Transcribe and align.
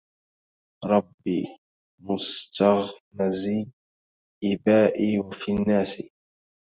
رب 0.91 1.23
مستغمز 2.05 3.43
إبائي 4.43 5.19
وفي 5.19 5.51
الناس 5.51 5.97